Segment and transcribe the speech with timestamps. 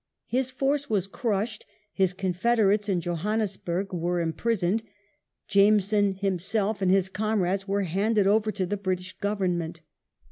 [0.25, 1.63] His force was crushed;
[1.93, 4.81] his confederates in Johannesburg were imprisoned;
[5.47, 9.81] Jameson himself and his comrades were handed over to the British Government.